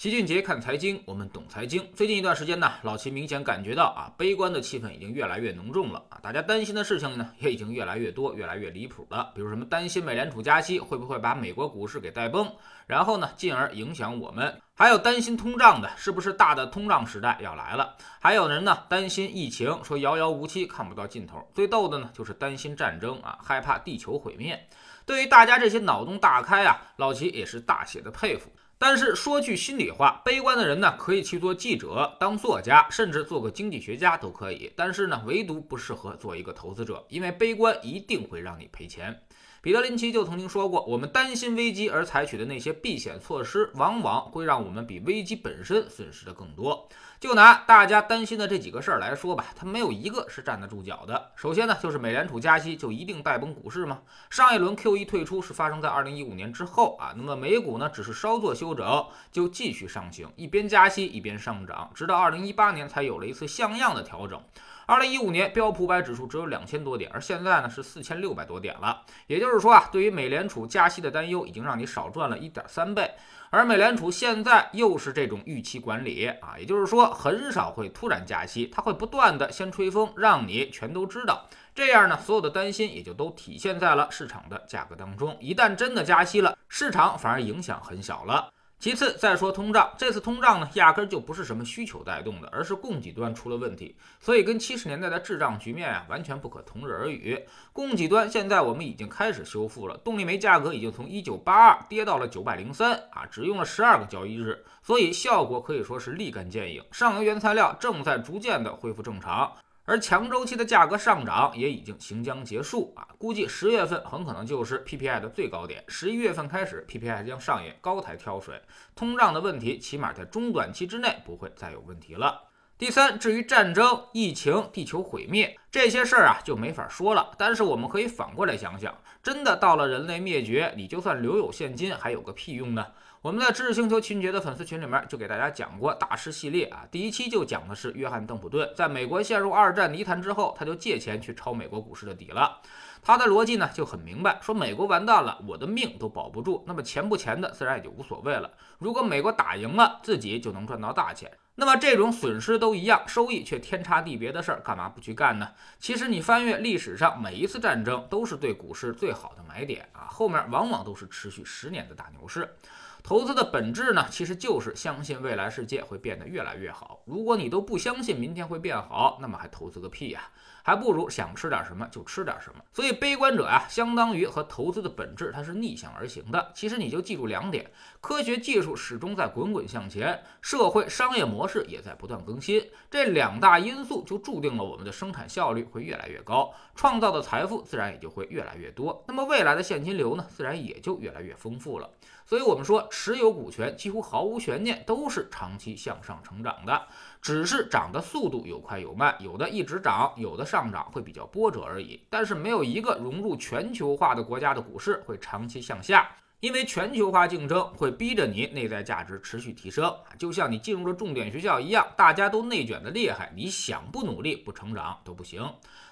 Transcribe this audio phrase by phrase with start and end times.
[0.00, 1.86] 齐俊杰看财经，我们懂财经。
[1.94, 9.30] 最近一段时间呢，老齐明显感觉到啊，悲观的气氛已经越来越浓重了啊，大家担心的事情呢也已经越来越多，越来越离谱了。
[9.34, 12.50] 比如什么担心美联储加息会不会把美国股市给带崩，
[12.86, 17.94] 然后呢，进而影响我们；还有担心通胀的，是不是大的通胀时代要来了？
[18.22, 21.46] 还有人呢担心疫情，说遥遥无期，看不到尽头。
[21.54, 24.66] 最逗的呢就是担心战争啊，害怕地球毁灭。
[25.04, 28.50] 对于大家这些脑洞大开啊，老齐也是大写的佩服。
[28.82, 34.72] 但是说句心里话，悲观的人呢，可以去做记者、当作家，甚至做个经济学家都可以。
[34.74, 39.20] 但是呢，唯独不适合做一个投资者，因为悲观一定会让你赔钱。
[39.60, 46.88] 彼得林奇就曾经说过，我们担心危机而采取的那些避险措施，往往会让我们比危机本身损失的更多。
[47.20, 51.32] 就拿大家担心的这几个事儿来说吧，它没有一个是站得住脚的。
[51.36, 54.00] 首先呢，就是美联储加息就一定带崩股市吗？
[54.30, 64.42] 上一轮 QE 退出是发生在二零一五年之后啊，那么美股呢，只是稍作休整就继续上行，一边加息一边上涨，直到二零一八年才有了一次像样的调整。
[64.90, 69.02] 二零一五年标普五百指数只有两千多点，而现在呢是四千六百多点了。
[69.28, 73.08] 也就是说啊，对于美联储加息的担忧已经让你少赚了一点三倍。
[73.50, 81.46] 而美联储现在又是这种预期管理啊，也就是说很少会突然加息，它会不断的先吹风，让你全都知道。
[81.72, 85.36] 这样呢，所有的担心也就都体现在了市场的价格当中。
[85.40, 88.52] 一旦真的加息了，市场反而影响很小了。
[88.80, 97.38] 其次再说通胀，这次通胀呢，压根儿就不是什么需求带动的，而是供给端出了问题，所以跟七十年代的滞胀局面啊，完全不可同日而语。
[97.74, 106.82] 供给端现在我们已经开始修复了，动力煤价格已经从一九八二跌到了九百零三啊，只用了十二个交易日，所以效果可以说是立竿见影。
[106.90, 109.52] 上游原材料正在逐渐的恢复正常。
[109.90, 118.62] 而强周期的价格上涨也已经行将结束啊，估计十月份很可能就是 PPI 的最高点，十一月份开始 PPI 将上演高台跳水，
[118.94, 122.40] 通胀的问题起码在中短期之内不会再有问题了。
[122.78, 127.30] 第三，至于战争、疫情、地球毁灭这些事儿啊，就没法说了。
[127.38, 132.86] 但是我们可以反过来想想，真的到了人类灭绝，你就算留有现金，还有个屁用呢？
[133.22, 142.60] 我们在知识星球秦杰的粉丝群里面就给大家讲过大师系列啊，第一期就讲的是约翰邓普顿在美国陷入二战泥潭之后，他就借钱去抄美国股市的底了。
[143.02, 148.50] 他的逻辑呢就很明白，说美国完蛋了，我的命都保不住，那么钱不钱的自然也就无所谓了。
[148.78, 151.30] 如果美国打赢了，自己就能赚到大钱。
[151.56, 155.48] 那么这种损失都一样，收益却天差地别的事儿，干嘛不去干呢？
[155.78, 162.54] 其实你翻阅历史上每一次战争，都是对股市最好的买点啊，后面往往都是持续十年的大牛市。
[163.02, 167.02] 投资的本质呢，其实就是相信未来世界会变得越来越好。
[167.06, 170.30] 如果你都不相信明天会变好，那么还投资个屁呀！
[170.62, 172.62] 还不如想吃点什么就吃点什么。
[172.70, 176.52] 所以悲观者啊，相当于和投资的本质它是逆向而行的。
[176.54, 177.68] 其实你就记住两点：
[178.00, 182.62] 科学技术始终在滚滚向前，社会商业模式也在不断更新。
[182.90, 189.02] 这两大因素就注定了我们的生产效率会越来越高，创造的财富自然也就会越来越多。
[189.08, 191.90] 那么未来的现金流呢，自然也就越来越丰富了。
[192.30, 196.80] 所以，我们说持有股权几乎毫无悬念，都是长期向上成长的，
[197.20, 202.00] 只是涨的速度有快有慢，有的一直涨，有的上涨会比较波折而已。
[202.08, 206.08] 但是，没有一个融入全球化的国家的股市会长期向下。
[206.38, 215.46] 因为全球化竞争会逼着你内在价值持续提升，就像你进入了重点学校一样，大家都内卷的厉害，你想不努力不成长都不行。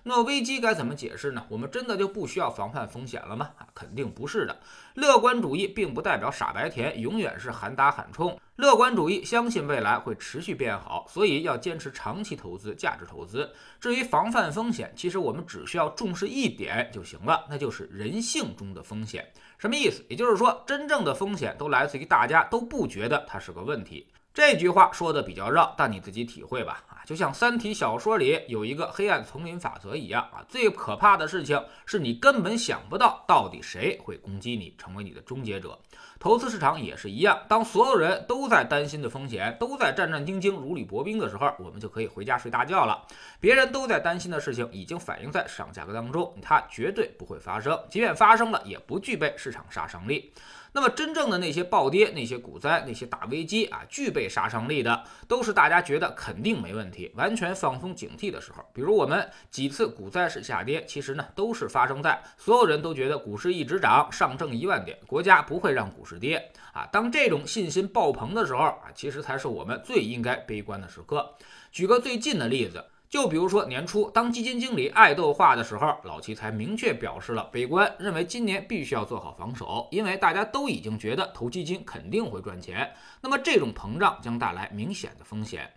[0.08, 1.44] 那危机该怎么解释呢？
[1.50, 3.50] 我们真的就不需要防范风险了吗？
[3.58, 4.58] 啊，肯定不是的。
[4.94, 8.40] 乐观主义并不代表傻白甜，永远是喊打喊冲。
[8.56, 13.52] 乐观主义相信未来会持续变好，所以要坚持长期投资、价值投资。
[13.78, 19.30] 至于防范风险，其实我们只需要重视一点就行了，那就是人性中的风险。
[19.58, 20.02] 什么意思？
[20.08, 24.08] 也就是说，真正的风险都来自于大家都不觉得它是个问题。
[24.38, 26.84] 这句话说的比较绕，但你自己体会吧。
[26.86, 35.76] 啊，就像《三体》小说里有一个黑暗丛林法则一样啊，最可怕的事情是你根本想不到到底谁会攻击你，成为你的终结者。
[36.20, 43.04] 投资市场也是一样，当所有人都在担心的风险，都在战战兢兢、如履薄冰的时候，我们就可以回家睡大觉了。
[43.40, 47.76] 别人都在担心的事情，已经反映在市场价格当中，它绝对不会发生。
[47.90, 50.32] 即便发生了，也不具备市场杀伤力。
[50.78, 58.64] 那么，真正的那些暴跌、那些股灾、那些大危机啊，具备杀伤力的，都是大家觉得肯定没问题、完全放松警惕的时候。
[58.72, 66.88] 比如我们几次股灾式下跌，其实呢，都是发生在所有人都觉得股市一直涨，上证一万点，国家不会让股市跌啊。
[66.92, 71.34] 当这种信心爆棚的时候啊，其实才是我们最应该悲观的时刻。
[71.72, 72.84] 举个最近的例子。
[73.08, 85.70] 就比如说年初，当基金经理爱豆化的时候，老齐才明确表示了悲观，认为今年必须要做好防守，因为大家都已经觉得投基金肯定会赚钱，那么这种膨胀将带来明显的风险。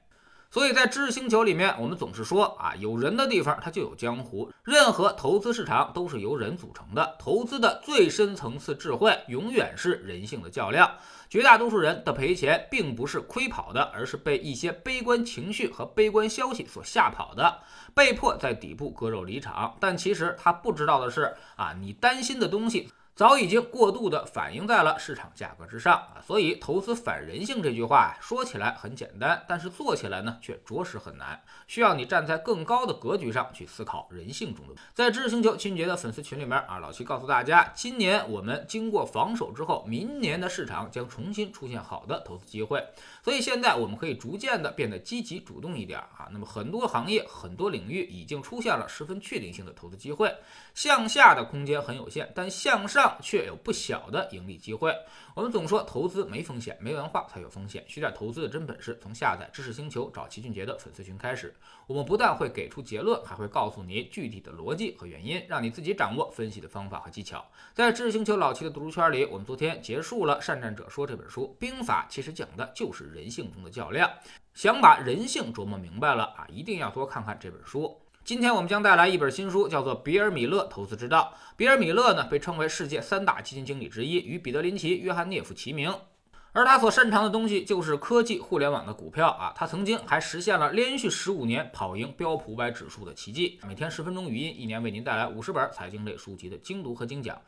[0.51, 10.91] 所以在知识星球里面，我们总是说啊，有人的地方它就有江湖，任何投资市场都是由人组成的，投资的最深层次智慧永远是人性的较量。
[11.29, 17.59] 绝大多数人的赔钱并不是亏跑的，而是被一些悲观情绪和悲观消息所吓跑的，
[17.95, 19.77] 被迫在底部割肉离场。
[19.79, 22.91] 但其实他不知道的是啊，你担心的东西。
[23.21, 34.73] 早已经过度的反映在了市场价格之上啊，所以投资反人性这句话说起来很简单，但是做起来呢却着实很难，需要你站在更高的格局上去思考人性中的。
[34.95, 42.83] 在知识星球清洁的粉丝群里面啊，老七告诉大家，今年我们经过防守之后，明年的市场将重新出现好的投资机会，
[43.23, 46.27] 所以现在我们可以逐渐的变得积极主动一点啊。
[46.31, 50.35] 那么很多行业、很多领域已经出现了十分确定性的投资机会，
[50.73, 54.95] 向下的空间很有限，但向上却有不小的盈利机会。
[55.33, 57.83] 我们总说投资没风险，没文化才有风险。
[57.87, 61.55] 学点投资的真本事，从下载知识星球找齐俊杰的粉丝群开始。
[61.87, 67.45] 我们不但会给出结论，还会告诉你具体的逻辑和原因，让你自己掌握分析的方法和技巧。
[67.73, 71.55] 在知识星球老齐的读书圈里，我们昨天结束了《善战者说》这本书。
[71.59, 74.09] 兵法其实讲的就是人性中的较量。
[74.53, 78.01] 想把人性琢磨明白了啊，一定要多看看这本书。
[78.23, 81.33] 今天我们将带来一本新书，叫做《比尔·米勒投资之道》。
[81.57, 85.91] 比尔·米勒呢，被称为世界三大基金经理之一，与彼得·林奇、约翰·涅夫齐名。
[86.51, 89.51] 而他所擅长的东西就是科技、互联网的股票啊。
[89.55, 93.59] 他曾经还实现了连续十五年跑赢标普五百指数的奇迹。
[93.67, 97.41] 每天十分钟语音，一年为您带来五十本财经类书籍的精读和精讲。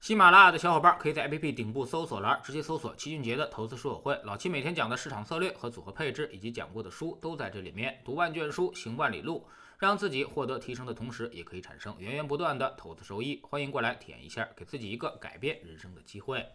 [0.00, 7.96] 喜马拉雅的小伙伴可以在 APP 顶部搜索栏直接搜索“齐俊杰的投资书友会”，老齐每天讲的市场策略和组合配置，以及讲过的书都在这里面。
[8.04, 9.46] 读万卷书，行万里路。
[9.78, 13.40] 让自己获得提升的同时，也可以产生源源不断的投资收益。
[13.42, 16.46] 欢迎过来体验一下，给自己一个改变人生的机会。